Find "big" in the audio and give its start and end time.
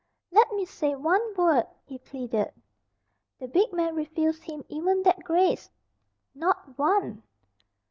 3.47-3.71